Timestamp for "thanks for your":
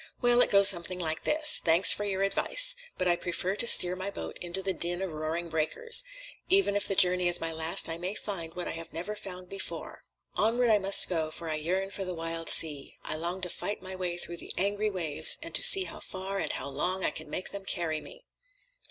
1.63-2.23